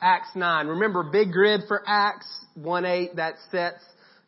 [0.00, 0.66] Acts 9.
[0.66, 2.26] Remember, big grid for Acts
[2.58, 3.82] 1-8 that sets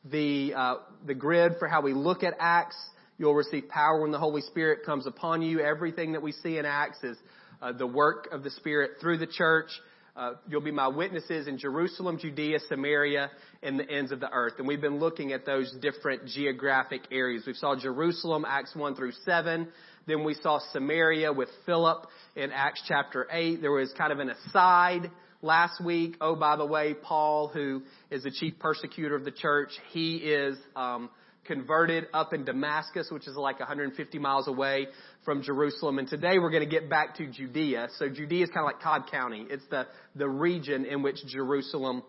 [0.04, 0.74] the, uh,
[1.06, 2.76] the grid for how we look at Acts.
[3.18, 5.60] You'll receive power when the Holy Spirit comes upon you.
[5.60, 7.18] Everything that we see in Acts is
[7.60, 9.68] uh, the work of the Spirit through the church.
[10.16, 13.30] Uh, you'll be my witnesses in Jerusalem, Judea, Samaria,
[13.62, 14.54] and the ends of the earth.
[14.58, 17.44] And we've been looking at those different geographic areas.
[17.46, 19.68] We saw Jerusalem, Acts 1 through 7.
[20.06, 23.60] Then we saw Samaria with Philip in Acts chapter 8.
[23.60, 25.10] There was kind of an aside
[25.42, 26.16] last week.
[26.20, 30.56] Oh, by the way, Paul, who is the chief persecutor of the church, he is
[30.76, 31.10] um,
[31.44, 34.88] converted up in Damascus, which is like 150 miles away
[35.24, 35.98] from Jerusalem.
[35.98, 37.88] And today we're going to get back to Judea.
[37.98, 39.46] So Judea is kind of like Cobb County.
[39.48, 42.02] It's the, the region in which Jerusalem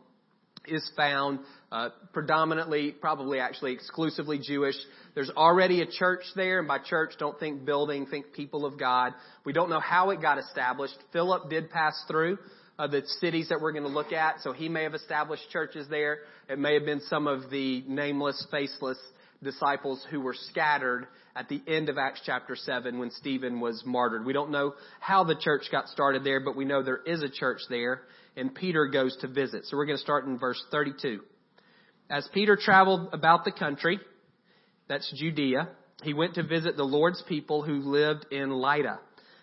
[0.68, 1.40] is found,
[1.72, 4.76] uh, predominantly, probably actually exclusively Jewish.
[5.16, 9.14] There's already a church there, and by church, don't think building, think people of God.
[9.46, 10.98] We don't know how it got established.
[11.14, 12.38] Philip did pass through
[12.80, 15.86] uh, the cities that we're going to look at, so he may have established churches
[15.90, 16.20] there.
[16.48, 18.98] It may have been some of the nameless, faceless
[19.44, 24.26] disciples who were scattered at the end of Acts chapter 7 when Stephen was martyred.
[24.26, 27.30] We don't know how the church got started there, but we know there is a
[27.30, 28.02] church there,
[28.38, 29.66] and Peter goes to visit.
[29.66, 31.20] So we're going to start in verse 32.
[32.10, 34.00] As Peter traveled about the country,
[34.88, 35.70] that's Judea,
[36.02, 39.00] he went to visit the Lord's people who lived in Lydda.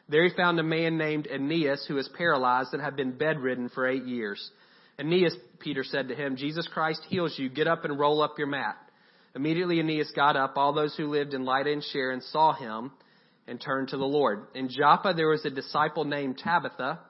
[0.09, 3.89] There he found a man named Aeneas who was paralyzed and had been bedridden for
[3.89, 4.51] eight years.
[4.99, 7.49] Aeneas, Peter said to him, Jesus Christ heals you.
[7.49, 8.77] Get up and roll up your mat.
[9.34, 10.57] Immediately Aeneas got up.
[10.57, 12.93] All those who lived in Lydda and Sharon saw him
[13.47, 14.47] and turned to the Lord.
[14.55, 17.01] In Joppa there was a disciple named Tabitha.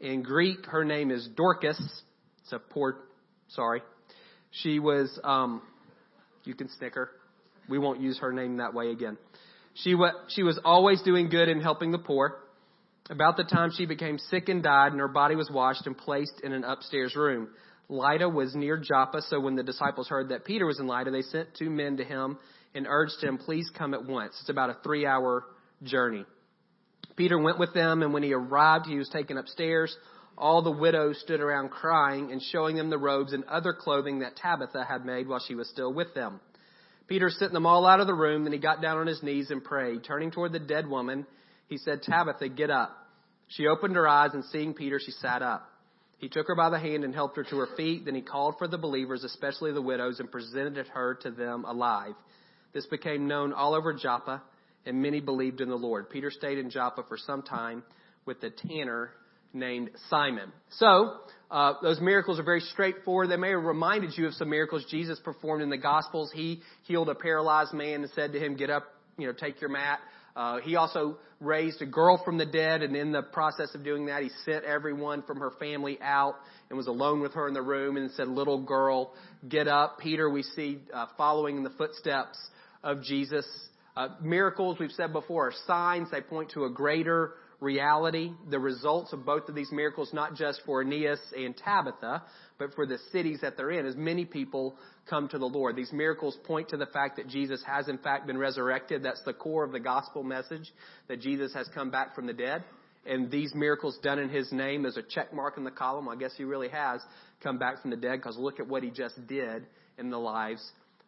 [0.00, 1.80] In Greek, her name is Dorcas.
[2.42, 2.96] It's a poor,
[3.48, 3.82] sorry.
[4.50, 5.62] She was, um,
[6.44, 7.10] you can snicker.
[7.68, 9.16] We won't use her name that way again.
[9.74, 9.96] She,
[10.28, 12.38] she was always doing good and helping the poor.
[13.10, 16.40] About the time she became sick and died, and her body was washed and placed
[16.42, 17.48] in an upstairs room.
[17.88, 21.22] Lydda was near Joppa, so when the disciples heard that Peter was in Lydda, they
[21.22, 22.38] sent two men to him
[22.74, 24.36] and urged him, please come at once.
[24.40, 25.44] It's about a three hour
[25.82, 26.24] journey.
[27.16, 29.94] Peter went with them, and when he arrived, he was taken upstairs.
[30.38, 34.36] All the widows stood around crying and showing them the robes and other clothing that
[34.36, 36.40] Tabitha had made while she was still with them.
[37.12, 39.50] Peter sent them all out of the room, then he got down on his knees
[39.50, 40.02] and prayed.
[40.02, 41.26] Turning toward the dead woman,
[41.68, 42.96] he said, Tabitha, get up.
[43.48, 45.68] She opened her eyes, and seeing Peter, she sat up.
[46.16, 48.06] He took her by the hand and helped her to her feet.
[48.06, 52.14] Then he called for the believers, especially the widows, and presented her to them alive.
[52.72, 54.42] This became known all over Joppa,
[54.86, 56.08] and many believed in the Lord.
[56.08, 57.82] Peter stayed in Joppa for some time
[58.24, 59.10] with the tanner
[59.52, 60.52] named Simon.
[60.70, 61.16] So,
[61.50, 63.30] uh, those miracles are very straightforward.
[63.30, 66.30] They may have reminded you of some miracles Jesus performed in the Gospels.
[66.34, 68.84] He healed a paralyzed man and said to him, "Get up,
[69.18, 70.00] you know, take your mat."
[70.34, 74.06] Uh, he also raised a girl from the dead, and in the process of doing
[74.06, 76.36] that, he sent everyone from her family out
[76.70, 79.12] and was alone with her in the room and said, Little girl,
[79.48, 79.98] get up.
[79.98, 82.38] Peter, we see uh, following in the footsteps
[82.82, 83.46] of Jesus.
[83.94, 86.10] Uh, miracles, we've said before, are signs.
[86.10, 88.32] They point to a greater reality.
[88.50, 92.22] The results of both of these miracles, not just for Aeneas and Tabitha,
[92.58, 94.74] but for the cities that they're in, as many people
[95.08, 95.76] come to the Lord.
[95.76, 99.02] These miracles point to the fact that Jesus has in fact been resurrected.
[99.02, 100.70] That's the core of the gospel message,
[101.08, 102.64] that Jesus has come back from the dead.
[103.06, 106.08] And these miracles done in His name, there's a check mark in the column.
[106.08, 107.00] I guess He really has
[107.42, 109.66] come back from the dead because look at what He just did
[109.98, 110.62] in the lives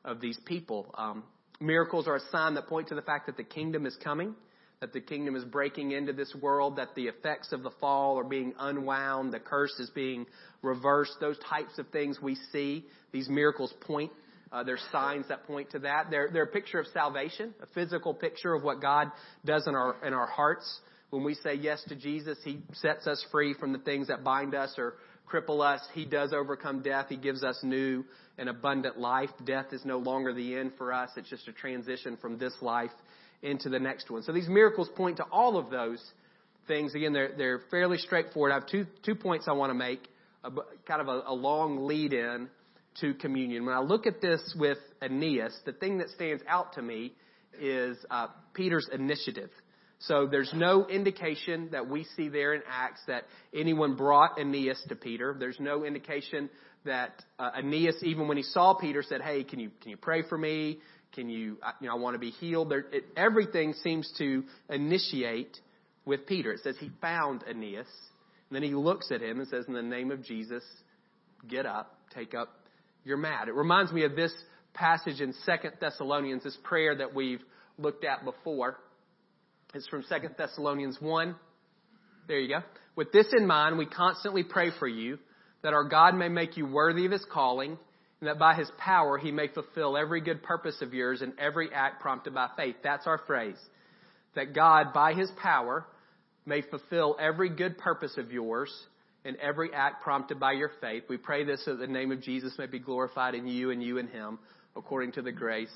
[0.05, 0.93] of these people.
[0.97, 1.25] Um,
[1.61, 4.35] miracles are a sign that point to the fact that the kingdom is coming
[4.81, 8.25] that the kingdom is breaking into this world, that the effects of the fall are
[8.25, 10.27] being unwound, the curse is being
[10.63, 12.85] reversed, those types of things we see.
[13.13, 14.11] These miracles point,
[14.53, 16.09] uh, they're signs that point to that.
[16.11, 19.11] They're, they're a picture of salvation, a physical picture of what God
[19.45, 20.81] does in our, in our hearts.
[21.11, 24.55] When we say yes to Jesus, He sets us free from the things that bind
[24.55, 24.95] us or
[25.33, 25.81] cripple us.
[25.95, 27.07] He does overcome death.
[27.09, 28.05] He gives us new
[28.37, 29.31] and abundant life.
[29.45, 31.11] Death is no longer the end for us.
[31.17, 32.91] It's just a transition from this life
[33.43, 34.23] into the next one.
[34.23, 36.03] So these miracles point to all of those
[36.67, 36.95] things.
[36.95, 38.53] Again, they're, they're fairly straightforward.
[38.53, 40.09] I have two, two points I want to make,
[40.43, 40.51] a,
[40.87, 42.49] kind of a, a long lead in
[43.01, 43.67] to communion.
[43.67, 47.13] When I look at this with Aeneas, the thing that stands out to me
[47.61, 49.51] is uh, Peter's initiative.
[50.01, 53.25] So there's no indication that we see there in Acts that
[53.55, 55.35] anyone brought Aeneas to Peter.
[55.39, 56.51] There's no indication
[56.85, 60.23] that uh, Aeneas, even when he saw Peter, said, "Hey, can you can you pray
[60.29, 60.79] for me?
[61.15, 62.71] Can you, you know, I want to be healed.
[62.71, 65.57] There, it, everything seems to initiate
[66.05, 66.53] with Peter.
[66.53, 67.87] It says he found Aeneas.
[68.51, 70.63] And then he looks at him and says, in the name of Jesus,
[71.49, 72.51] get up, take up
[73.05, 73.49] your mat.
[73.49, 74.33] It reminds me of this
[74.75, 77.43] passage in Second Thessalonians, this prayer that we've
[77.79, 78.79] looked at before.
[79.73, 81.35] It's from Second Thessalonians 1.
[82.29, 82.61] There you go.
[82.97, 85.19] With this in mind, we constantly pray for you
[85.63, 87.79] that our God may make you worthy of his calling,
[88.25, 91.69] and that by his power he may fulfill every good purpose of yours and every
[91.75, 92.77] act prompted by faith.
[92.83, 93.59] That's our phrase.
[94.35, 95.85] That God, by his power,
[96.47, 98.75] may fulfill every good purpose of yours
[99.27, 101.03] and every act prompted by your faith.
[101.07, 103.99] We pray this that the name of Jesus may be glorified in you and you
[103.99, 104.39] in him,
[104.75, 105.69] according to the grace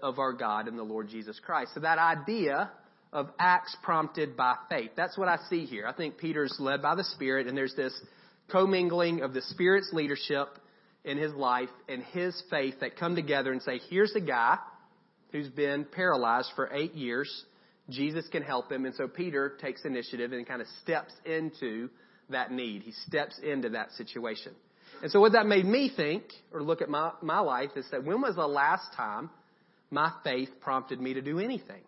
[0.00, 1.72] of our God and the Lord Jesus Christ.
[1.74, 2.70] So that idea
[3.12, 5.88] of acts prompted by faith, that's what I see here.
[5.88, 8.00] I think Peter's led by the Spirit, and there's this
[8.48, 10.60] commingling of the Spirit's leadership
[11.04, 14.58] in his life and his faith that come together and say, here's a guy
[15.32, 17.44] who's been paralyzed for eight years.
[17.90, 18.86] Jesus can help him.
[18.86, 21.90] And so Peter takes initiative and kind of steps into
[22.30, 22.82] that need.
[22.82, 24.52] He steps into that situation.
[25.02, 28.04] And so what that made me think, or look at my, my life, is that
[28.04, 29.28] when was the last time
[29.90, 31.82] my faith prompted me to do anything?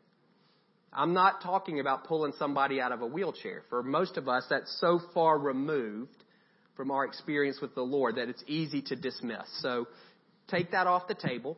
[0.92, 3.62] I'm not talking about pulling somebody out of a wheelchair.
[3.70, 6.24] For most of us, that's so far removed
[6.76, 9.46] from our experience with the Lord that it's easy to dismiss.
[9.60, 9.86] So
[10.48, 11.56] take that off the table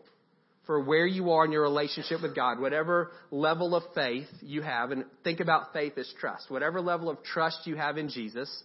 [0.69, 4.91] for where you are in your relationship with God, whatever level of faith you have,
[4.91, 6.51] and think about faith as trust.
[6.51, 8.63] Whatever level of trust you have in Jesus,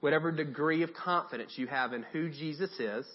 [0.00, 3.06] whatever degree of confidence you have in who Jesus is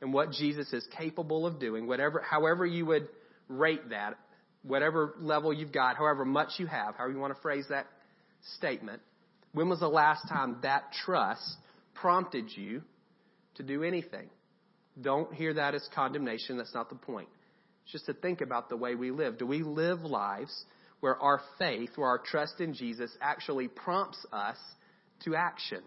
[0.00, 3.08] and what Jesus is capable of doing, whatever, however you would
[3.48, 4.18] rate that,
[4.62, 7.86] whatever level you've got, however much you have, however you want to phrase that
[8.56, 9.02] statement,
[9.52, 11.56] when was the last time that trust
[11.94, 12.82] prompted you
[13.56, 14.28] to do anything.
[15.00, 16.56] Don't hear that as condemnation.
[16.56, 17.28] That's not the point.
[17.84, 19.38] It's just to think about the way we live.
[19.38, 20.52] Do we live lives
[21.00, 24.56] where our faith, where our trust in Jesus actually prompts us
[25.24, 25.82] to action?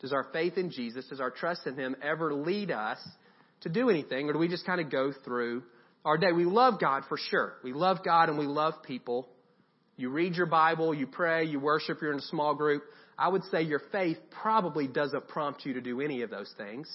[0.00, 2.98] Does our faith in Jesus, does our trust in Him ever lead us
[3.60, 5.62] to do anything, or do we just kind of go through
[6.04, 6.32] our day?
[6.32, 7.54] We love God for sure.
[7.62, 9.28] We love God and we love people.
[9.96, 12.82] You read your Bible, you pray, you worship, you're in a small group.
[13.18, 16.88] I would say your faith probably doesn't prompt you to do any of those things.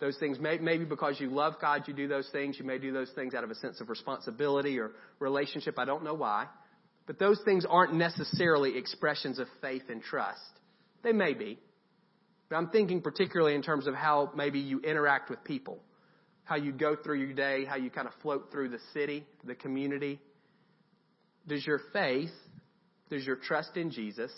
[0.00, 2.56] Those things may, maybe because you love God, you do those things.
[2.58, 5.78] You may do those things out of a sense of responsibility or relationship.
[5.78, 6.46] I don't know why.
[7.06, 10.40] But those things aren't necessarily expressions of faith and trust.
[11.02, 11.58] They may be.
[12.48, 15.78] But I'm thinking particularly in terms of how maybe you interact with people,
[16.44, 19.54] how you go through your day, how you kind of float through the city, the
[19.54, 20.20] community.
[21.46, 22.30] Does your faith,
[23.10, 24.30] does your trust in Jesus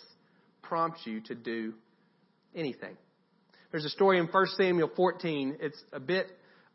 [0.70, 1.74] prompt you to do
[2.54, 2.96] anything.
[3.72, 5.58] There's a story in 1 Samuel 14.
[5.60, 6.28] It's a bit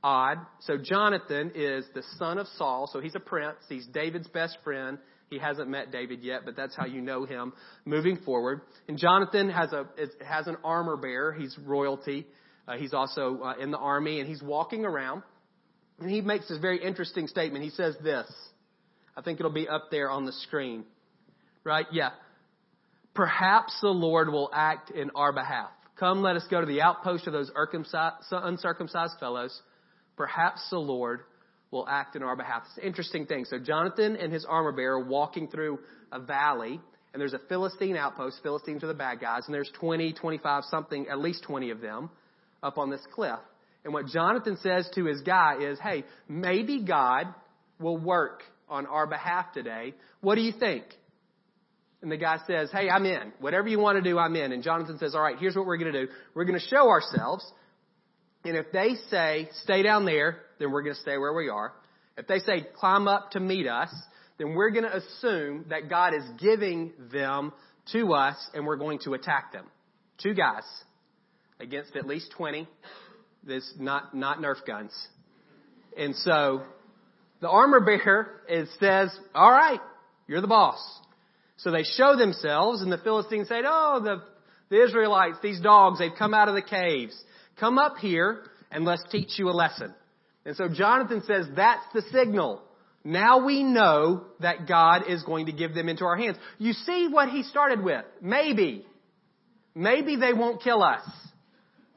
[0.03, 0.37] odd.
[0.59, 3.57] So Jonathan is the son of Saul, so he's a prince.
[3.69, 4.97] He's David's best friend.
[5.29, 7.53] He hasn't met David yet, but that's how you know him
[7.85, 8.61] moving forward.
[8.89, 9.87] And Jonathan has a
[10.23, 11.31] has an armor bearer.
[11.31, 12.27] He's royalty.
[12.67, 15.23] Uh, he's also uh, in the army, and he's walking around.
[15.99, 17.63] And he makes this very interesting statement.
[17.63, 18.29] He says this.
[19.15, 20.83] I think it'll be up there on the screen.
[21.63, 21.85] Right?
[21.91, 22.09] Yeah.
[23.15, 25.69] Perhaps the Lord will act in our behalf.
[25.97, 29.61] Come, let us go to the outpost of those uncircumcised fellows.
[30.17, 31.21] Perhaps the Lord
[31.71, 32.63] will act in our behalf.
[32.67, 33.45] It's an interesting thing.
[33.45, 35.79] So Jonathan and his armor bearer walking through
[36.11, 36.79] a valley,
[37.13, 38.39] and there's a Philistine outpost.
[38.43, 42.09] Philistines are the bad guys, and there's 20, 25, something, at least 20 of them
[42.61, 43.39] up on this cliff.
[43.85, 47.27] And what Jonathan says to his guy is, hey, maybe God
[47.79, 49.93] will work on our behalf today.
[50.19, 50.83] What do you think?
[52.01, 53.33] And the guy says, Hey, I'm in.
[53.39, 54.51] Whatever you want to do, I'm in.
[54.51, 56.11] And Jonathan says, All right, here's what we're going to do.
[56.33, 57.45] We're going to show ourselves.
[58.43, 61.73] And if they say, Stay down there, then we're going to stay where we are.
[62.17, 63.89] If they say, Climb up to meet us,
[64.37, 67.53] then we're going to assume that God is giving them
[67.91, 69.65] to us and we're going to attack them.
[70.21, 70.63] Two guys
[71.59, 72.67] against at least 20.
[73.43, 74.91] This not, not Nerf guns.
[75.97, 76.63] And so
[77.41, 79.79] the armor bearer is, says, all right,
[80.27, 80.79] you're the boss.
[81.57, 84.21] So they show themselves, and the Philistines say, Oh, the,
[84.69, 87.15] the Israelites, these dogs, they've come out of the caves.
[87.59, 89.93] Come up here, and let's teach you a lesson.
[90.45, 92.61] And so Jonathan says, That's the signal.
[93.03, 96.37] Now we know that God is going to give them into our hands.
[96.57, 98.03] You see what he started with.
[98.19, 98.85] Maybe.
[99.75, 101.07] Maybe they won't kill us.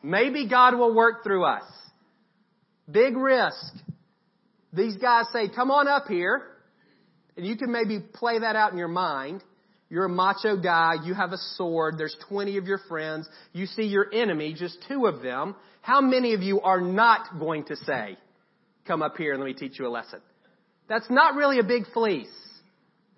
[0.02, 1.64] Maybe God will work through us.
[2.90, 3.74] Big risk.
[4.72, 6.42] These guys say, come on up here.
[7.38, 9.44] And you can maybe play that out in your mind.
[9.88, 10.94] You're a macho guy.
[11.04, 11.96] You have a sword.
[11.96, 13.28] There's 20 of your friends.
[13.52, 15.54] You see your enemy, just two of them.
[15.80, 18.18] How many of you are not going to say,
[18.88, 20.20] come up here and let me teach you a lesson?
[20.88, 22.26] That's not really a big fleece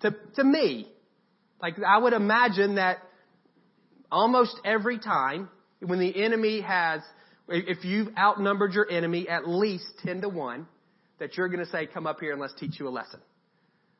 [0.01, 0.87] to, to me.
[1.59, 2.99] Like I would imagine that
[4.11, 5.49] almost every time
[5.79, 7.01] when the enemy has,
[7.47, 10.67] if you've outnumbered your enemy at least 10 to 1,
[11.17, 13.19] that you're going to say, come up here and let's teach you a lesson.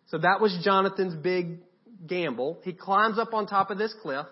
[0.08, 1.60] So that was Jonathan's big
[2.06, 2.60] gamble.
[2.64, 4.26] He climbs up on top of this cliff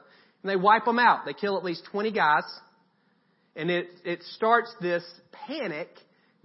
[0.43, 1.25] and they wipe them out.
[1.25, 2.43] They kill at least 20 guys.
[3.55, 5.03] And it, it starts this
[5.47, 5.89] panic.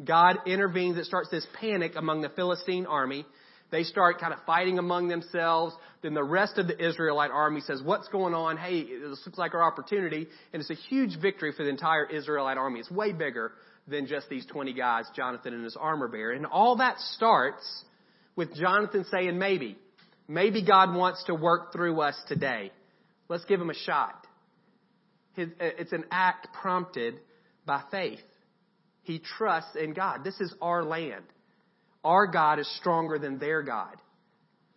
[0.05, 0.99] God intervenes.
[0.99, 3.25] It starts this panic among the Philistine army.
[3.71, 5.75] They start kind of fighting among themselves.
[6.03, 8.57] Then the rest of the Israelite army says, what's going on?
[8.57, 10.27] Hey, this looks like our opportunity.
[10.53, 12.81] And it's a huge victory for the entire Israelite army.
[12.81, 13.53] It's way bigger
[13.87, 16.33] than just these 20 guys, Jonathan and his armor bearer.
[16.33, 17.85] And all that starts
[18.37, 19.77] with Jonathan saying, maybe.
[20.27, 22.73] Maybe God wants to work through us today.
[23.29, 24.27] Let's give him a shot.
[25.37, 27.21] Uh, it's an act prompted
[27.67, 28.21] by faith.
[29.03, 30.25] He trusts in God.
[30.25, 31.25] This is our land.
[32.05, 33.97] Our God is stronger than their God.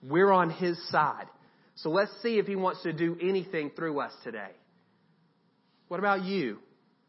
[0.04, 1.28] We're on His side.
[1.76, 4.52] So let's see if He wants to do anything through us today.
[5.88, 6.60] What about you?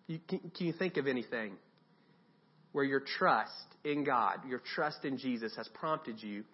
[0.09, 1.53] you can, can you think of anything
[2.73, 3.53] where your trust
[3.85, 6.45] in God, your trust in Jesus has prompted you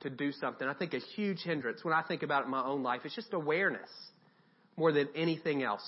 [0.00, 0.66] to do something?
[0.66, 3.14] I think a huge hindrance when I think about it in my own life is
[3.14, 3.90] just awareness
[4.76, 5.84] more than anything else.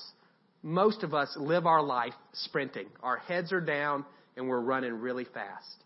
[0.62, 2.86] Most of us live our life sprinting.
[3.02, 4.04] Our heads are down
[4.36, 5.84] and we're running really fast.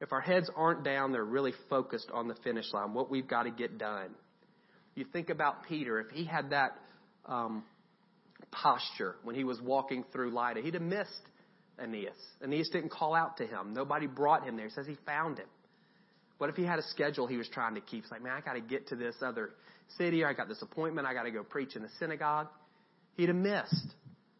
[0.00, 3.44] If our heads aren't down, they're really focused on the finish line, what we've got
[3.44, 4.10] to get done.
[4.96, 6.76] You think about Peter, if he had that
[7.24, 7.62] um,
[8.50, 11.22] posture when he was walking through Lydda, he'd have missed
[11.82, 12.16] Aeneas.
[12.42, 13.72] Aeneas didn't call out to him.
[13.74, 14.66] Nobody brought him there.
[14.66, 15.48] He says he found him.
[16.38, 18.04] What if he had a schedule he was trying to keep?
[18.04, 19.50] It's like, man, I got to get to this other
[19.96, 20.24] city.
[20.24, 21.06] I got this appointment.
[21.06, 22.48] I got to go preach in the synagogue.
[23.16, 23.94] He'd have missed.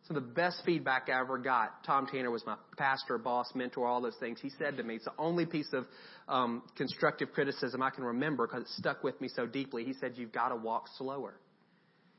[0.08, 1.84] Of the best feedback I ever got.
[1.84, 4.40] Tom Tanner was my pastor, boss, mentor, all those things.
[4.42, 5.86] He said to me, it's the only piece of
[6.28, 9.84] um, constructive criticism I can remember because it stuck with me so deeply.
[9.84, 11.34] He said, You've got to walk slower.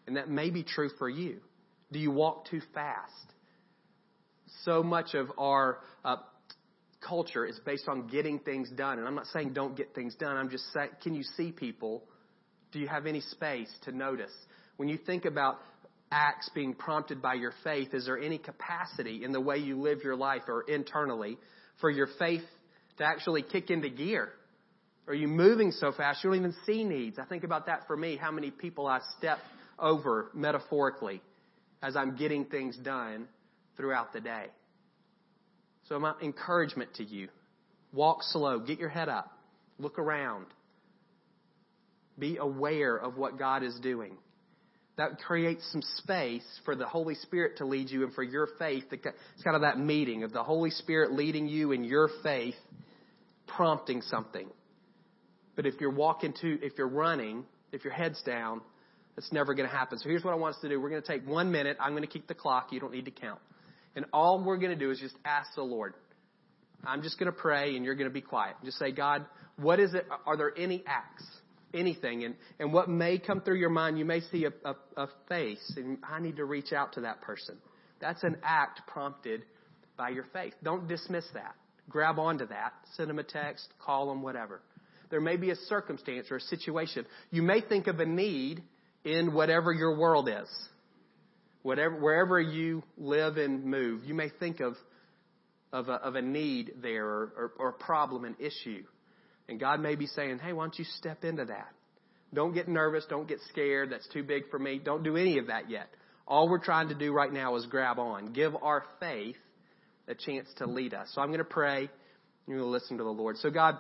[0.08, 1.38] And that may be true for you.
[1.92, 3.33] Do you walk too fast?
[4.64, 6.18] So much of our uh,
[7.08, 9.00] culture is based on getting things done.
[9.00, 10.36] And I'm not saying don't get things done.
[10.36, 12.04] I'm just saying, can you see people?
[12.72, 14.32] Do you have any space to notice?
[14.78, 15.60] When you think about
[16.12, 20.04] acts being prompted by your faith, is there any capacity in the way you live
[20.04, 21.38] your life or internally
[21.82, 22.44] for your faith
[22.98, 24.30] to actually kick into gear?
[25.08, 27.20] Are you moving so fast you don't even see needs?
[27.20, 29.40] I think about that for me, how many people I step
[29.78, 31.22] over metaphorically
[31.82, 33.28] as I'm getting things done
[33.78, 34.46] throughout the day.
[35.90, 37.28] So my encouragement to you,
[37.92, 39.32] walk slow, get your head up,
[39.78, 40.46] look around,
[42.18, 44.18] be aware of what God is doing
[44.98, 48.86] that creates some space for the Holy Spirit to lead you and for your faith.
[48.92, 52.56] It's kind of that meeting of the Holy Spirit leading you in your faith,
[53.48, 54.48] prompting something.
[55.56, 58.62] But if you're walking to, if you're running, if your head's down,
[59.18, 59.98] it's never going to happen.
[59.98, 60.80] So here's what I want us to do.
[60.80, 61.78] We're going to take one minute.
[61.80, 62.68] I'm going to keep the clock.
[62.72, 63.40] You don't need to count.
[63.96, 65.94] And all we're going to do is just ask the Lord.
[66.86, 68.56] I'm just going to pray and you're going to be quiet.
[68.66, 69.26] Just say, God,
[69.58, 70.06] what is it?
[70.26, 71.24] Are there any acts?
[71.74, 72.24] anything.
[72.24, 75.74] And, and what may come through your mind, you may see a, a, a face,
[75.76, 77.58] and I need to reach out to that person.
[78.00, 79.44] That's an act prompted
[79.98, 80.54] by your faith.
[80.64, 81.56] Don't dismiss that.
[81.90, 82.74] Grab onto that.
[82.96, 84.62] Send them a text, call them, whatever.
[85.10, 87.06] There may be a circumstance or a situation.
[87.30, 88.64] You may think of a need
[89.04, 90.50] in whatever your world is.
[91.64, 94.76] Whatever, wherever you live and move, you may think of,
[95.72, 98.84] of, a, of a need there or, or, or a problem, an issue.
[99.48, 101.70] And God may be saying, hey, why don't you step into that?
[102.34, 103.06] Don't get nervous.
[103.10, 103.92] Don't get scared.
[103.92, 104.80] That's too big for me.
[104.84, 105.88] Don't do any of that yet.
[106.28, 108.34] All we're trying to do right now is grab on.
[108.34, 109.36] Give our faith
[110.08, 111.10] a chance to lead us.
[111.14, 111.90] So I'm going to pray.
[112.48, 113.38] You're going to listen to the Lord.
[113.38, 113.78] So God,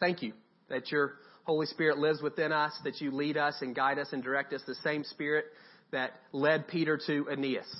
[0.00, 0.32] thank you
[0.68, 4.22] that your Holy Spirit lives within us, that you lead us and guide us and
[4.22, 4.62] direct us.
[4.66, 5.46] The same Spirit
[5.94, 7.72] that led Peter to Aeneas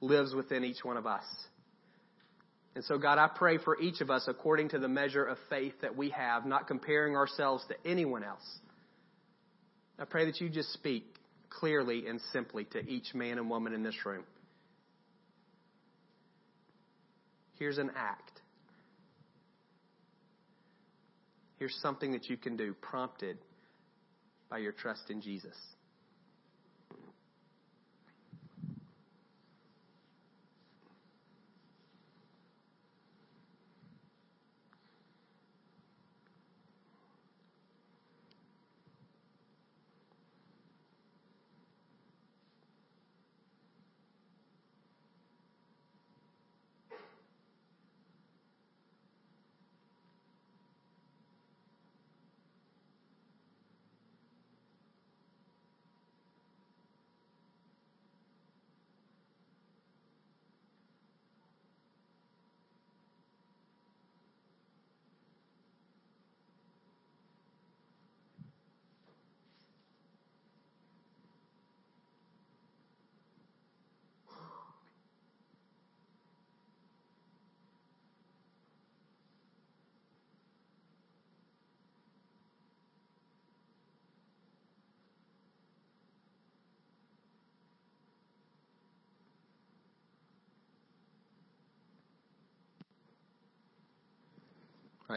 [0.00, 1.24] lives within each one of us.
[2.74, 5.72] And so, God, I pray for each of us according to the measure of faith
[5.80, 8.44] that we have, not comparing ourselves to anyone else.
[9.98, 11.04] I pray that you just speak
[11.48, 14.24] clearly and simply to each man and woman in this room.
[17.58, 18.42] Here's an act.
[21.58, 23.38] Here's something that you can do prompted
[24.50, 25.56] by your trust in Jesus.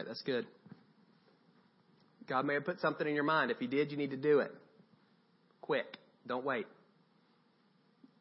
[0.06, 0.46] That's good.
[2.28, 3.50] God may have put something in your mind.
[3.50, 4.52] If He did, you need to do it.
[5.60, 5.96] Quick.
[6.26, 6.66] Don't wait.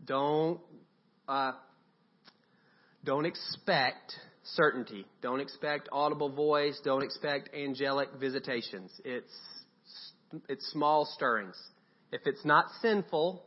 [0.05, 0.59] Don't
[1.27, 1.51] uh,
[3.03, 5.05] don't expect certainty.
[5.21, 6.79] Don't expect audible voice.
[6.83, 8.91] Don't expect angelic visitations.
[9.03, 9.33] It's
[10.47, 11.55] it's small stirrings.
[12.11, 13.43] If it's not sinful,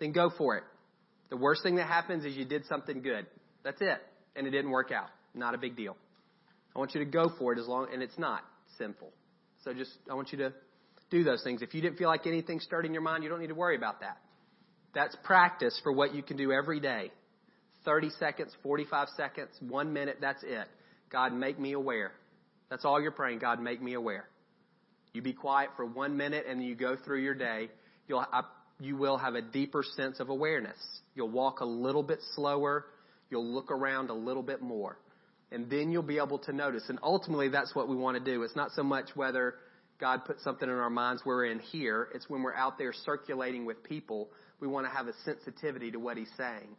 [0.00, 0.64] then go for it.
[1.30, 3.26] The worst thing that happens is you did something good.
[3.64, 3.98] That's it,
[4.36, 5.08] and it didn't work out.
[5.34, 5.96] Not a big deal.
[6.74, 8.42] I want you to go for it as long and it's not
[8.78, 9.12] sinful.
[9.64, 10.52] So just I want you to
[11.10, 11.62] do those things.
[11.62, 13.76] If you didn't feel like anything stirred in your mind, you don't need to worry
[13.76, 14.18] about that.
[14.94, 17.10] That's practice for what you can do every day.
[17.84, 20.68] 30 seconds, 45 seconds, one minute, that's it.
[21.10, 22.12] God, make me aware.
[22.70, 23.40] That's all you're praying.
[23.40, 24.28] God, make me aware.
[25.12, 27.68] You be quiet for one minute and you go through your day.
[28.08, 28.42] You'll, I,
[28.80, 30.78] you will have a deeper sense of awareness.
[31.14, 32.86] You'll walk a little bit slower.
[33.30, 34.96] You'll look around a little bit more.
[35.52, 36.84] And then you'll be able to notice.
[36.88, 38.42] And ultimately, that's what we want to do.
[38.42, 39.54] It's not so much whether
[40.00, 42.08] God put something in our minds we're in here.
[42.14, 44.30] It's when we're out there circulating with people,
[44.60, 46.76] we want to have a sensitivity to what He's saying.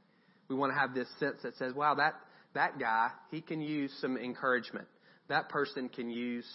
[0.49, 2.15] We want to have this sense that says, wow, that,
[2.53, 4.87] that guy, he can use some encouragement.
[5.29, 6.45] That person can use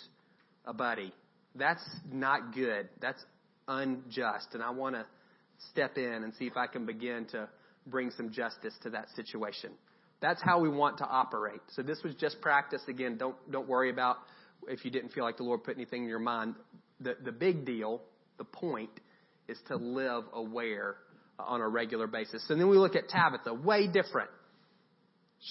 [0.66, 1.12] a buddy.
[1.54, 2.88] That's not good.
[3.00, 3.24] That's
[3.66, 4.48] unjust.
[4.52, 5.06] And I want to
[5.70, 7.48] step in and see if I can begin to
[7.86, 9.70] bring some justice to that situation.
[10.20, 11.60] That's how we want to operate.
[11.74, 12.82] So this was just practice.
[12.88, 14.16] Again, don't, don't worry about
[14.66, 16.56] if you didn't feel like the Lord put anything in your mind.
[17.00, 18.02] The, the big deal,
[18.36, 18.90] the point,
[19.48, 20.96] is to live aware
[21.38, 22.44] uh, on a regular basis.
[22.48, 24.30] And then we look at Tabitha, way different.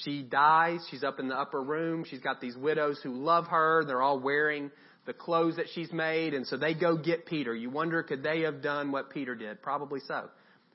[0.03, 0.85] She dies.
[0.91, 2.03] She's up in the upper room.
[2.09, 3.85] She's got these widows who love her.
[3.85, 4.69] They're all wearing
[5.05, 6.33] the clothes that she's made.
[6.33, 7.55] And so they go get Peter.
[7.55, 9.61] You wonder, could they have done what Peter did?
[9.61, 10.29] Probably so.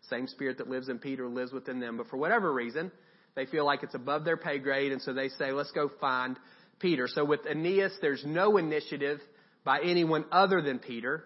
[0.08, 1.98] Same spirit that lives in Peter lives within them.
[1.98, 2.90] But for whatever reason,
[3.34, 4.92] they feel like it's above their pay grade.
[4.92, 6.38] And so they say, let's go find
[6.78, 7.08] Peter.
[7.08, 9.20] So with Aeneas, there's no initiative
[9.64, 11.24] by anyone other than Peter.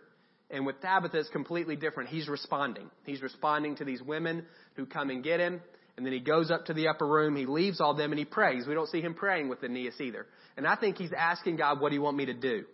[0.51, 2.11] And with Tabitha, it's completely different.
[2.11, 2.90] He's responding.
[3.05, 5.61] He's responding to these women who come and get him.
[5.97, 7.35] And then he goes up to the upper room.
[7.35, 8.66] He leaves all them and he prays.
[8.66, 10.27] We don't see him praying with Aeneas either.
[10.57, 12.64] And I think he's asking God, what do you want me to do?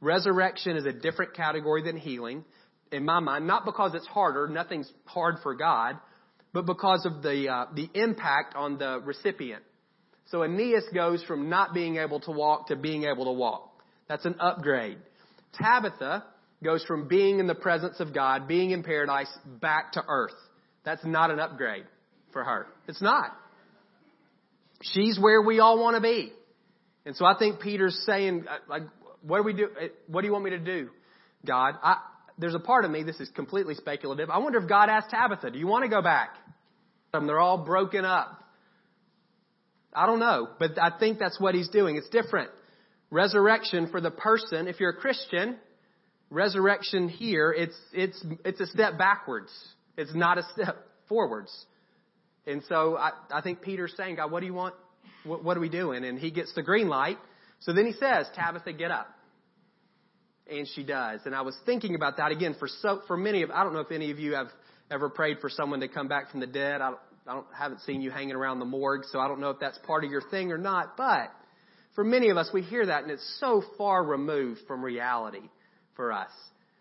[0.00, 2.44] Resurrection is a different category than healing
[2.90, 4.48] in my mind, not because it's harder.
[4.48, 5.98] Nothing's hard for God,
[6.56, 9.62] but because of the, uh, the impact on the recipient.
[10.30, 13.78] So Aeneas goes from not being able to walk to being able to walk.
[14.08, 14.96] That's an upgrade.
[15.60, 16.24] Tabitha
[16.64, 19.28] goes from being in the presence of God, being in paradise,
[19.60, 20.32] back to earth.
[20.82, 21.84] That's not an upgrade
[22.32, 22.68] for her.
[22.88, 23.36] It's not.
[24.80, 26.32] She's where we all want to be.
[27.04, 28.84] And so I think Peter's saying, uh, like,
[29.20, 29.68] what do we do?
[29.78, 30.88] Uh, what do you want me to do,
[31.44, 31.74] God?
[31.82, 31.98] I,
[32.38, 34.30] there's a part of me, this is completely speculative.
[34.30, 36.30] I wonder if God asked Tabitha, do you want to go back?
[37.14, 38.42] Um, they're all broken up.
[39.94, 41.96] I don't know, but I think that's what he's doing.
[41.96, 42.50] It's different.
[43.10, 45.56] Resurrection for the person, if you're a Christian,
[46.28, 49.50] resurrection here, it's, it's, it's a step backwards.
[49.96, 50.76] It's not a step
[51.08, 51.52] forwards.
[52.46, 54.74] And so I, I think Peter's saying, God, what do you want?
[55.24, 56.04] What, what are we doing?
[56.04, 57.18] And he gets the green light.
[57.60, 59.08] So then he says, Tabitha, get up.
[60.48, 61.20] And she does.
[61.24, 63.80] And I was thinking about that again for so, for many of, I don't know
[63.80, 64.48] if any of you have
[64.90, 66.80] ever prayed for someone to come back from the dead.
[66.80, 69.50] I, don't, I don't, haven't seen you hanging around the morgue, so I don't know
[69.50, 70.96] if that's part of your thing or not.
[70.96, 71.32] But
[71.96, 75.48] for many of us, we hear that and it's so far removed from reality
[75.96, 76.30] for us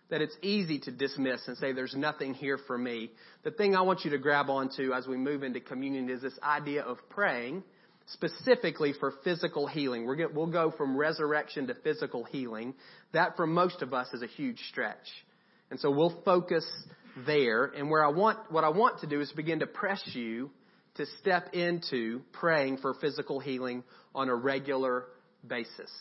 [0.10, 3.10] that it's easy to dismiss and say there's nothing here for me.
[3.44, 6.38] The thing I want you to grab onto as we move into communion is this
[6.44, 7.64] idea of praying
[8.08, 10.08] specifically for physical healing.
[10.16, 12.74] Get, we'll go from resurrection to physical healing.
[13.14, 15.08] That for most of us is a huge stretch.
[15.72, 16.66] And so we'll focus
[17.26, 17.66] there.
[17.66, 20.52] And where I want, what I want to do is begin to press you
[20.96, 25.06] to step into praying for physical healing on a regular
[25.46, 25.92] basis.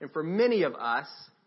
[0.00, 1.06] And for many of us,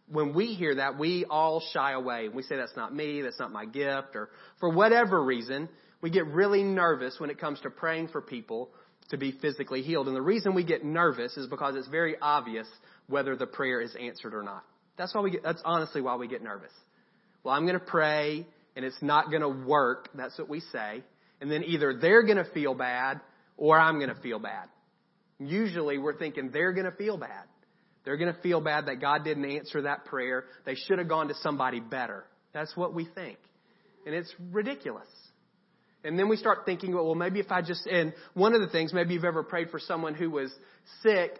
[0.09, 2.29] when we hear that, we all shy away.
[2.29, 5.69] We say, that's not me, that's not my gift, or for whatever reason,
[6.01, 8.69] we get really nervous when it comes to praying for people
[9.09, 10.07] to be physically healed.
[10.07, 12.67] And the reason we get nervous is because it's very obvious
[13.07, 14.63] whether the prayer is answered or not.
[14.97, 16.71] That's why we get, that's honestly why we get nervous.
[17.43, 20.09] Well, I'm going to pray and it's not going to work.
[20.15, 21.03] That's what we say.
[21.39, 23.21] And then either they're going to feel bad
[23.57, 24.67] or I'm going to feel bad.
[25.39, 27.45] Usually we're thinking they're going to feel bad.
[28.03, 30.45] They're going to feel bad that God didn't answer that prayer.
[30.65, 32.23] They should have gone to somebody better.
[32.53, 33.37] That's what we think.
[34.05, 35.07] And it's ridiculous.
[36.03, 38.93] And then we start thinking, well, maybe if I just, and one of the things,
[38.93, 40.51] maybe you've ever prayed for someone who was
[41.01, 41.39] sick.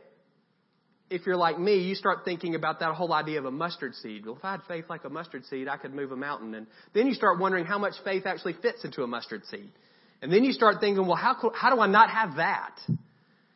[1.10, 4.26] If you're like me, you start thinking about that whole idea of a mustard seed.
[4.26, 6.54] Well, if I had faith like a mustard seed, I could move a mountain.
[6.54, 9.72] And then you start wondering how much faith actually fits into a mustard seed.
[10.22, 12.80] And then you start thinking, well, how, how do I not have that?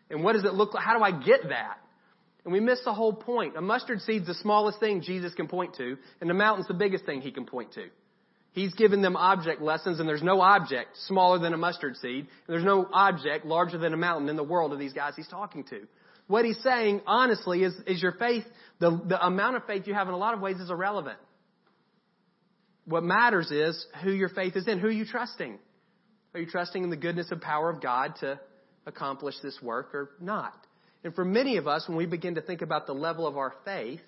[0.09, 0.83] And what does it look like?
[0.83, 1.77] How do I get that?
[2.43, 3.55] And we miss the whole point.
[3.55, 7.05] A mustard seed's the smallest thing Jesus can point to, and the mountain's the biggest
[7.05, 7.85] thing he can point to.
[8.53, 12.47] He's given them object lessons, and there's no object smaller than a mustard seed, and
[12.47, 15.63] there's no object larger than a mountain in the world of these guys he's talking
[15.65, 15.87] to.
[16.27, 18.43] What he's saying, honestly, is, is your faith,
[18.79, 21.17] the, the amount of faith you have in a lot of ways is irrelevant.
[22.85, 24.79] What matters is who your faith is in.
[24.79, 25.57] Who are you trusting?
[26.33, 28.39] Are you trusting in the goodness and power of God to
[28.85, 30.55] accomplish this work or not?
[31.03, 33.53] And for many of us, when we begin to think about the level of our
[33.65, 34.01] faith,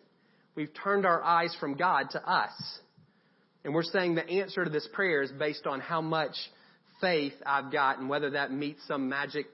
[0.55, 2.51] we've turned our eyes from God to us.
[3.63, 6.35] And we're saying the answer to this prayer is based on how much
[6.99, 9.45] faith I've got and whether that meets some magic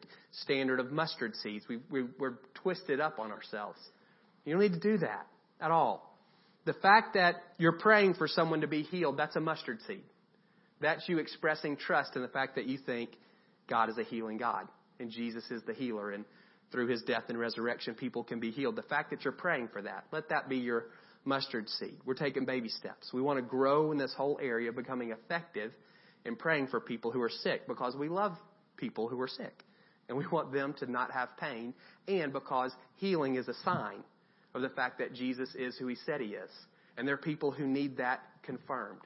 [0.43, 1.65] standard of mustard seeds.
[1.67, 3.80] We, we, we're twisted up on ourselves.
[4.45, 5.28] You don't need to do that
[5.62, 6.17] at all.
[6.65, 10.04] The fact that you're praying for someone to be healed, that's a mustard seed.
[10.82, 13.12] That's you expressing trust in the fact that you think
[13.67, 14.67] God is a healing God
[15.00, 16.26] and Jesus is the healer and
[16.72, 18.76] through his death and resurrection people can be healed.
[18.76, 20.86] The fact that you're praying for that, let that be your
[21.25, 21.97] mustard seed.
[22.05, 23.12] We're taking baby steps.
[23.13, 25.71] We want to grow in this whole area, becoming effective
[26.25, 28.34] in praying for people who are sick because we love
[28.77, 29.63] people who are sick
[30.08, 31.73] and we want them to not have pain
[32.08, 34.03] and because healing is a sign
[34.53, 36.49] of the fact that Jesus is who he said he is.
[36.97, 39.01] And there are people who need that confirmed.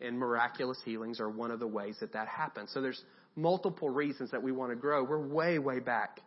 [0.00, 2.70] And miraculous healings are one of the ways that that happens.
[2.72, 3.04] So there's
[3.36, 5.04] multiple reasons that we want to grow.
[5.04, 6.20] We're way, way back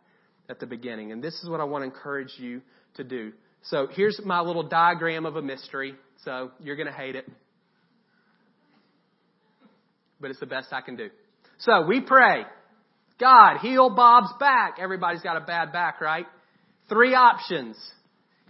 [0.48, 1.12] at the beginning.
[1.12, 2.62] And this is what I want to encourage you
[2.94, 3.32] to do.
[3.70, 5.94] So here's my little diagram of a mystery.
[6.24, 7.28] So you're going to hate it.
[10.20, 11.10] But it's the best I can do.
[11.58, 12.44] So we pray.
[13.18, 14.76] God, heal Bob's back.
[14.80, 16.26] Everybody's got a bad back, right?
[16.88, 17.76] Three options.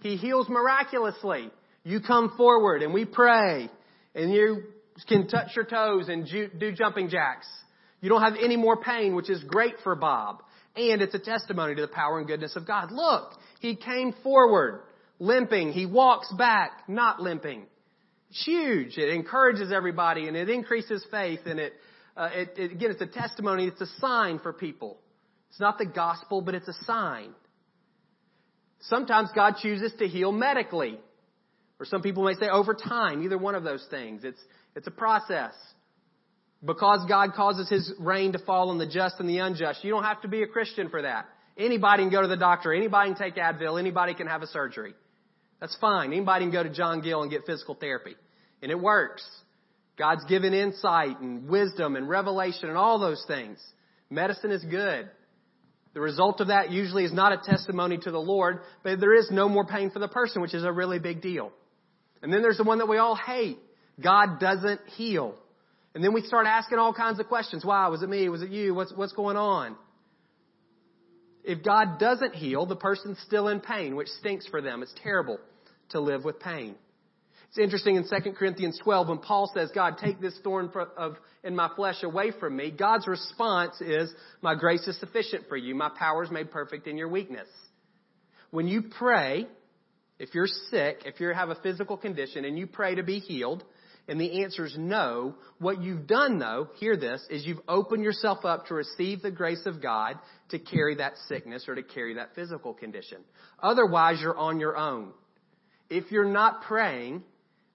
[0.02, 1.50] He heals miraculously.
[1.82, 3.70] You come forward and we pray
[4.14, 4.64] and you
[5.08, 6.26] can touch your toes and
[6.58, 7.46] do jumping jacks.
[8.00, 10.42] You don't have any more pain, which is great for Bob.
[10.74, 12.90] And it's a testimony to the power and goodness of God.
[12.92, 14.82] Look, he came forward
[15.18, 15.72] limping.
[15.72, 17.66] He walks back not limping.
[18.30, 18.98] It's huge.
[18.98, 21.72] It encourages everybody and it increases faith and it,
[22.16, 23.66] uh, it, it, again, it's a testimony.
[23.66, 24.98] It's a sign for people.
[25.50, 27.30] It's not the gospel, but it's a sign.
[28.80, 30.98] Sometimes God chooses to heal medically.
[31.78, 34.24] Or some people may say over time, either one of those things.
[34.24, 34.40] It's,
[34.74, 35.52] it's a process.
[36.64, 40.04] Because God causes His rain to fall on the just and the unjust, you don't
[40.04, 41.26] have to be a Christian for that.
[41.58, 42.72] Anybody can go to the doctor.
[42.72, 43.78] Anybody can take Advil.
[43.78, 44.94] Anybody can have a surgery.
[45.60, 46.12] That's fine.
[46.12, 48.14] Anybody can go to John Gill and get physical therapy.
[48.62, 49.26] And it works.
[49.98, 53.58] God's given insight and wisdom and revelation and all those things.
[54.10, 55.10] Medicine is good.
[55.94, 59.30] The result of that usually is not a testimony to the Lord, but there is
[59.30, 61.52] no more pain for the person, which is a really big deal.
[62.22, 63.58] And then there's the one that we all hate.
[64.02, 65.34] God doesn't heal.
[65.94, 67.64] And then we start asking all kinds of questions.
[67.64, 67.88] Why?
[67.88, 68.28] Was it me?
[68.28, 68.74] Was it you?
[68.74, 69.76] What's, what's going on?
[71.46, 74.82] If God doesn't heal, the person's still in pain, which stinks for them.
[74.82, 75.38] It's terrible
[75.90, 76.74] to live with pain.
[77.48, 81.54] It's interesting in 2 Corinthians 12 when Paul says, God, take this thorn of, in
[81.54, 82.72] my flesh away from me.
[82.72, 85.76] God's response is, my grace is sufficient for you.
[85.76, 87.48] My power is made perfect in your weakness.
[88.50, 89.46] When you pray,
[90.18, 93.62] if you're sick, if you have a physical condition and you pray to be healed,
[94.08, 98.44] and the answer is no, what you've done though, hear this, is you've opened yourself
[98.44, 100.16] up to receive the grace of God
[100.50, 103.18] to carry that sickness or to carry that physical condition.
[103.60, 105.12] Otherwise, you're on your own.
[105.90, 107.24] If you're not praying,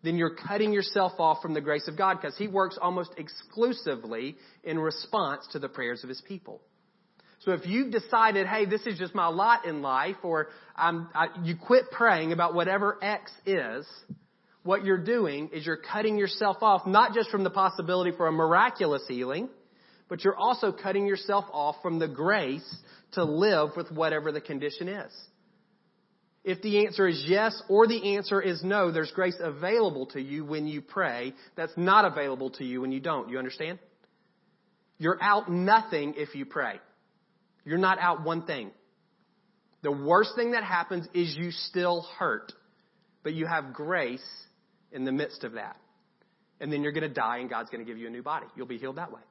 [0.03, 4.35] then you're cutting yourself off from the grace of God because He works almost exclusively
[4.63, 6.61] in response to the prayers of His people.
[7.39, 11.55] So if you've decided, hey, this is just my lot in life, or I, you
[11.55, 13.87] quit praying about whatever X is,
[14.63, 18.31] what you're doing is you're cutting yourself off not just from the possibility for a
[18.31, 19.49] miraculous healing,
[20.07, 22.75] but you're also cutting yourself off from the grace
[23.13, 25.11] to live with whatever the condition is.
[26.43, 30.43] If the answer is yes or the answer is no, there's grace available to you
[30.43, 33.29] when you pray that's not available to you when you don't.
[33.29, 33.79] You understand?
[34.97, 36.79] You're out nothing if you pray.
[37.63, 38.71] You're not out one thing.
[39.83, 42.53] The worst thing that happens is you still hurt,
[43.23, 44.21] but you have grace
[44.91, 45.77] in the midst of that.
[46.59, 48.45] And then you're going to die and God's going to give you a new body.
[48.55, 49.21] You'll be healed that way.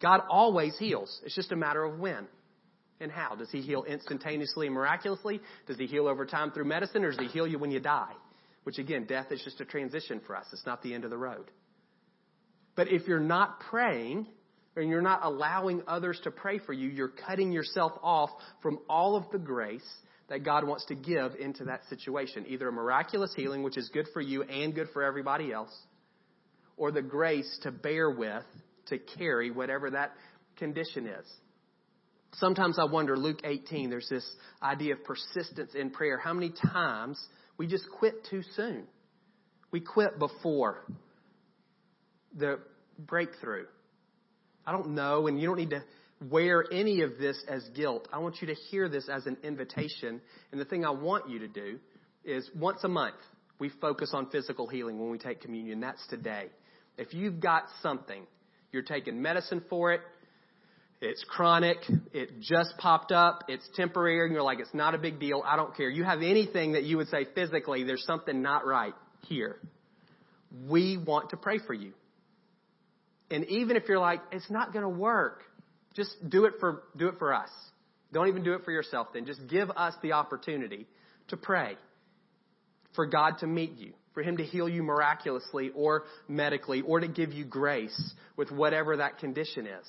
[0.00, 1.20] God always heals.
[1.24, 2.26] It's just a matter of when
[3.00, 3.34] and how.
[3.34, 5.40] Does he heal instantaneously and miraculously?
[5.66, 8.12] Does he heal over time through medicine or does he heal you when you die?
[8.64, 10.46] Which again, death is just a transition for us.
[10.52, 11.50] It's not the end of the road.
[12.76, 14.26] But if you're not praying,
[14.76, 18.30] and you're not allowing others to pray for you, you're cutting yourself off
[18.62, 19.86] from all of the grace
[20.28, 22.46] that God wants to give into that situation.
[22.48, 25.76] Either a miraculous healing, which is good for you and good for everybody else,
[26.76, 28.44] or the grace to bear with,
[28.86, 30.12] to carry whatever that
[30.56, 31.26] condition is.
[32.34, 34.26] Sometimes I wonder, Luke 18, there's this
[34.62, 36.18] idea of persistence in prayer.
[36.18, 37.22] How many times
[37.58, 38.84] we just quit too soon?
[39.70, 40.84] We quit before
[42.34, 42.58] the
[42.98, 43.66] breakthrough.
[44.66, 45.82] I don't know, and you don't need to
[46.30, 48.08] wear any of this as guilt.
[48.12, 50.20] I want you to hear this as an invitation.
[50.50, 51.78] And the thing I want you to do
[52.24, 53.16] is once a month,
[53.58, 55.80] we focus on physical healing when we take communion.
[55.80, 56.46] That's today.
[56.98, 58.26] If you've got something,
[58.72, 60.00] you're taking medicine for it,
[61.00, 61.78] it's chronic,
[62.12, 65.56] it just popped up, it's temporary, and you're like, it's not a big deal, I
[65.56, 65.88] don't care.
[65.90, 68.94] You have anything that you would say physically, there's something not right
[69.26, 69.56] here.
[70.68, 71.92] We want to pray for you.
[73.32, 75.42] And even if you're like, it's not going to work,
[75.94, 77.50] just do it for, do it for us.
[78.12, 79.26] Don't even do it for yourself then.
[79.26, 80.86] Just give us the opportunity
[81.28, 81.76] to pray
[82.94, 87.08] for God to meet you, for Him to heal you miraculously or medically, or to
[87.08, 89.86] give you grace with whatever that condition is.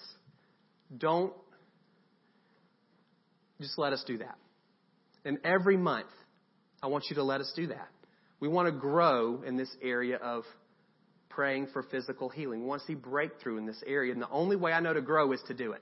[0.98, 1.34] Don't
[3.60, 4.38] just let us do that.
[5.26, 6.08] And every month,
[6.82, 7.89] I want you to let us do that.
[8.39, 10.44] We want to grow in this area of
[11.30, 12.62] praying for physical healing.
[12.62, 14.12] We want to see breakthrough in this area.
[14.12, 15.82] And the only way I know to grow is to do it.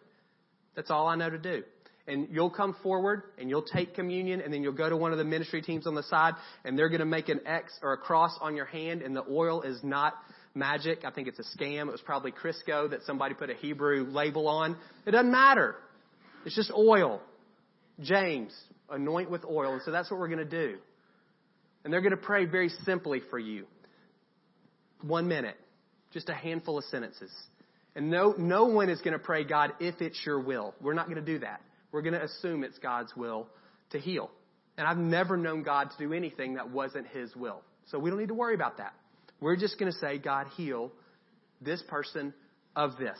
[0.76, 1.64] That's all I know to do.
[2.08, 5.18] And you'll come forward and you'll take communion and then you'll go to one of
[5.18, 6.34] the ministry teams on the side
[6.66, 9.24] and they're going to make an X or a cross on your hand and the
[9.30, 10.16] oil is not
[10.56, 11.06] magic.
[11.06, 11.88] I think it's a scam.
[11.88, 14.76] It was probably Crisco that somebody put a Hebrew label on.
[15.06, 15.76] It doesn't matter.
[16.46, 17.22] It's just oil.
[18.00, 18.52] James,
[18.90, 19.74] anoint with oil.
[19.74, 20.78] And so that's what we're going to do.
[21.84, 23.66] And they're going to pray very simply for you.
[25.02, 25.56] One minute.
[26.14, 27.32] Just a handful of sentences.
[27.96, 30.74] And no, no one is going to pray, God, if it's your will.
[30.82, 31.62] We're not going to do that.
[31.92, 33.48] We're going to assume it's God's will
[33.92, 34.32] to heal.
[34.78, 37.62] And I've never known God to do anything that wasn't His will.
[37.88, 38.94] So we don't need to worry about that.
[39.42, 40.92] We're just going to say, God, heal
[41.60, 42.34] this person
[42.76, 43.20] of this.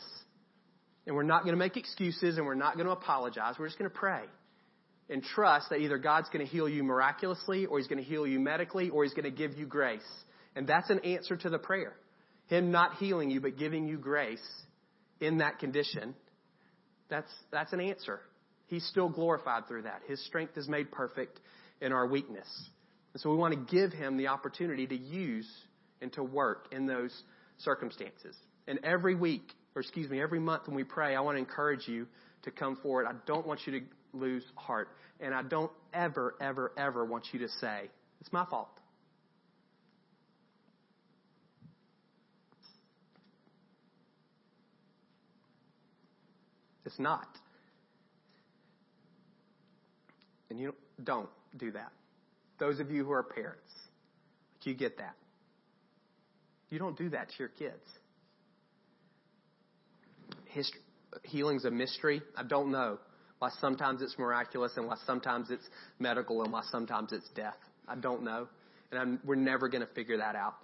[1.06, 3.56] And we're not going to make excuses and we're not going to apologize.
[3.58, 4.22] We're just going to pray
[5.10, 8.26] and trust that either God's going to heal you miraculously or He's going to heal
[8.26, 10.00] you medically or He's going to give you grace.
[10.54, 11.94] And that's an answer to the prayer.
[12.52, 14.46] Him not healing you, but giving you grace
[15.22, 16.14] in that condition,
[17.08, 18.20] that's, that's an answer.
[18.66, 20.02] He's still glorified through that.
[20.06, 21.40] His strength is made perfect
[21.80, 22.46] in our weakness.
[23.14, 25.50] And so we want to give him the opportunity to use
[26.02, 27.22] and to work in those
[27.56, 28.36] circumstances.
[28.68, 31.88] And every week, or excuse me, every month when we pray, I want to encourage
[31.88, 32.06] you
[32.42, 33.06] to come forward.
[33.08, 34.88] I don't want you to lose heart.
[35.20, 37.88] And I don't ever, ever, ever want you to say,
[38.20, 38.68] it's my fault.
[46.92, 47.26] It's not.
[50.50, 51.90] And you don't do that.
[52.58, 53.70] Those of you who are parents,
[54.62, 55.14] you get that.
[56.68, 57.82] You don't do that to your kids.
[60.44, 60.80] History,
[61.22, 62.20] healing's a mystery.
[62.36, 62.98] I don't know
[63.38, 65.64] why sometimes it's miraculous and why sometimes it's
[65.98, 67.56] medical and why sometimes it's death.
[67.88, 68.48] I don't know.
[68.90, 70.54] And I'm, we're never going to figure that out.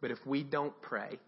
[0.00, 1.20] But if we don't pray,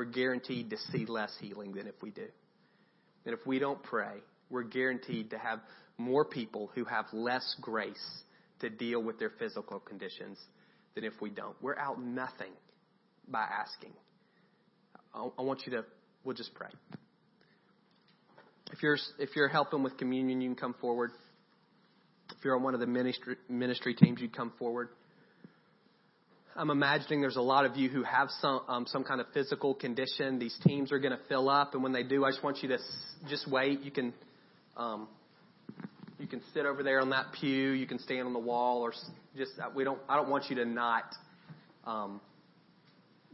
[0.00, 2.24] we're guaranteed to see less healing than if we do.
[3.26, 4.14] And if we don't pray,
[4.48, 5.58] we're guaranteed to have
[5.98, 8.22] more people who have less grace
[8.60, 10.38] to deal with their physical conditions
[10.94, 11.54] than if we don't.
[11.60, 12.52] We're out nothing
[13.28, 13.92] by asking.
[15.12, 15.84] I want you to,
[16.24, 16.70] we'll just pray.
[18.72, 21.10] If you're, if you're helping with communion, you can come forward.
[22.38, 24.88] If you're on one of the ministry, ministry teams, you come forward.
[26.56, 29.74] I'm imagining there's a lot of you who have some um, some kind of physical
[29.74, 30.38] condition.
[30.38, 32.68] These teams are going to fill up, and when they do, I just want you
[32.70, 33.80] to s- just wait.
[33.82, 34.12] You can
[34.76, 35.08] um,
[36.18, 37.70] you can sit over there on that pew.
[37.70, 38.92] You can stand on the wall, or
[39.36, 40.00] just uh, we don't.
[40.08, 41.14] I don't want you to not
[41.84, 42.20] um,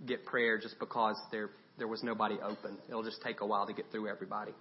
[0.07, 2.77] get prayer just because there there was nobody open.
[2.89, 4.53] It'll just take a while to get through everybody.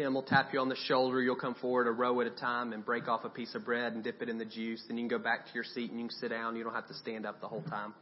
[0.00, 1.20] Kim will tap you on the shoulder.
[1.20, 3.92] You'll come forward a row at a time and break off a piece of bread
[3.92, 4.82] and dip it in the juice.
[4.88, 6.56] Then you can go back to your seat and you can sit down.
[6.56, 7.92] You don't have to stand up the whole time.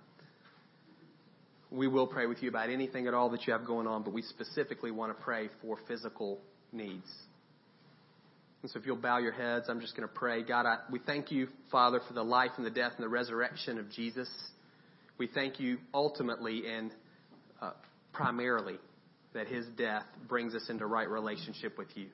[1.72, 4.12] We will pray with you about anything at all that you have going on, but
[4.12, 6.38] we specifically want to pray for physical
[6.70, 7.10] needs.
[8.62, 10.44] And so if you'll bow your heads, I'm just going to pray.
[10.44, 13.76] God, I, we thank you, Father, for the life and the death and the resurrection
[13.76, 14.28] of Jesus.
[15.18, 16.92] We thank you ultimately and
[17.60, 17.72] uh,
[18.12, 18.76] primarily
[19.34, 22.06] that his death brings us into right relationship with you,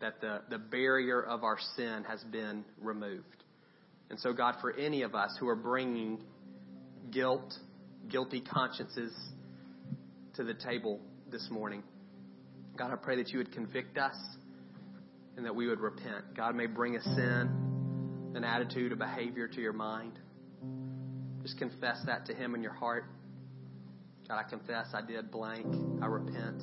[0.00, 3.44] that the, the barrier of our sin has been removed.
[4.10, 6.22] And so, God, for any of us who are bringing
[7.10, 7.54] guilt,
[8.08, 9.12] guilty consciences
[10.34, 11.82] to the table this morning,
[12.76, 14.16] God, I pray that you would convict us
[15.36, 16.34] and that we would repent.
[16.36, 20.18] God may bring a sin, an attitude, a behavior to your mind.
[21.42, 23.04] Just confess that to Him in your heart.
[24.28, 25.66] God, I confess I did blank.
[26.02, 26.62] I repent.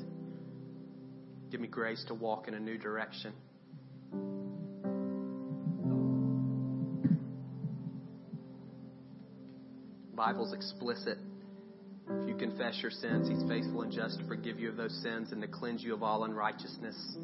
[1.52, 3.34] Give me grace to walk in a new direction.
[10.16, 11.18] Bible's explicit.
[12.10, 15.32] If you confess your sins, He's faithful and just to forgive you of those sins
[15.32, 17.18] and to cleanse you of all unrighteousness.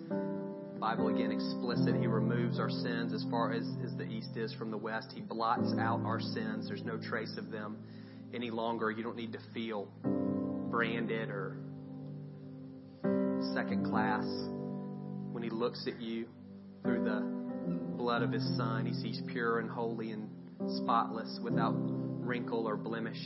[0.79, 1.95] Bible again explicit.
[1.99, 5.11] He removes our sins as far as, as the east is from the west.
[5.15, 6.67] He blots out our sins.
[6.67, 7.77] There's no trace of them
[8.33, 8.91] any longer.
[8.91, 9.87] You don't need to feel
[10.69, 11.57] branded or
[13.53, 14.25] second class.
[15.31, 16.27] When He looks at you
[16.83, 20.29] through the blood of His Son, He sees pure and holy and
[20.81, 23.21] spotless without wrinkle or blemish.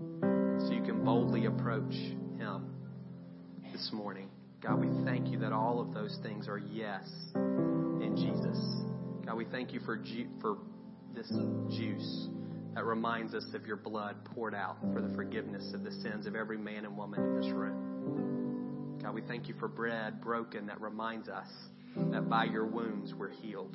[0.00, 2.74] So you can boldly approach Him
[3.72, 4.28] this morning.
[4.62, 8.58] God, we thank you that all of those things are yes in Jesus.
[9.24, 10.58] God, we thank you for, ju- for
[11.14, 11.28] this
[11.76, 12.28] juice
[12.76, 16.36] that reminds us of your blood poured out for the forgiveness of the sins of
[16.36, 18.98] every man and woman in this room.
[19.02, 21.48] God, we thank you for bread broken that reminds us
[22.12, 23.74] that by your wounds we're healed.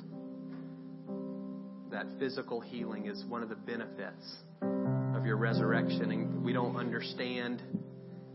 [1.90, 4.24] That physical healing is one of the benefits
[4.62, 7.60] of your resurrection, and we don't understand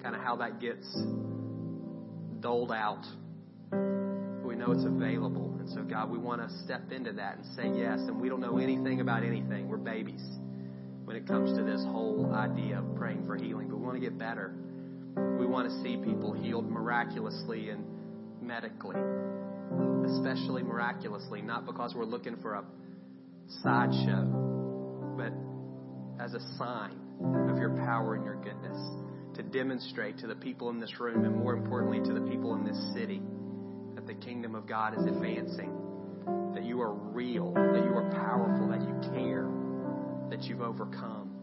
[0.03, 0.85] kind of how that gets
[2.41, 3.05] doled out.
[3.71, 5.55] We know it's available.
[5.61, 7.99] And so, God, we want to step into that and say yes.
[7.99, 9.69] And we don't know anything about anything.
[9.69, 10.21] We're babies
[11.07, 13.69] when it comes to this whole idea of praying for healing.
[13.69, 14.53] But we want to get better.
[15.39, 17.85] We want to see people healed miraculously and
[18.41, 18.97] medically,
[20.05, 22.63] especially miraculously, not because we're looking for a
[23.63, 24.25] sideshow,
[25.15, 25.31] but
[26.21, 26.99] as a sign
[27.49, 28.77] of your power and your goodness
[29.35, 32.65] to demonstrate to the people in this room and more importantly to the people in
[32.65, 33.21] this city
[33.95, 35.71] that the kingdom of God is advancing,
[36.53, 39.49] that you are real, that you are powerful, that you care,
[40.29, 41.33] that you've overcome.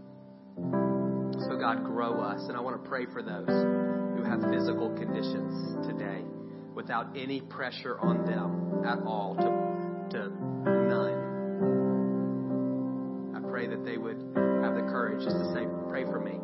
[1.48, 2.40] So, God, grow us.
[2.48, 3.48] And I want to pray for those
[4.16, 6.22] who have physical conditions today
[6.74, 11.24] without any pressure on them at all, to, to none.
[13.34, 14.16] I pray that they would
[14.62, 16.38] have the courage just to say, Pray for me.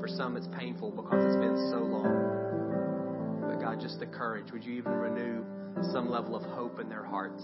[0.00, 3.48] For some, it's painful because it's been so long.
[3.48, 4.52] But God, just the courage.
[4.52, 5.44] Would you even renew
[5.92, 7.42] some level of hope in their hearts?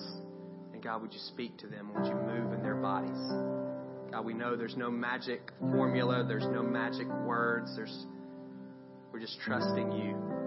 [0.72, 1.92] And God, would you speak to them?
[1.94, 3.55] Would you move in their bodies?
[4.10, 7.74] God, we know there's no magic formula, there's no magic words.
[7.76, 8.06] There's
[9.12, 10.45] we're just trusting you